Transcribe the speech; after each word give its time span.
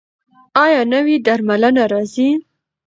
ایا 0.63 0.81
نوې 0.93 1.15
درملنه 1.25 1.83
راځي؟ 1.91 2.29